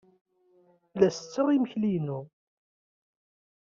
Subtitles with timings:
[0.99, 2.19] La setteɣ imekli-inu.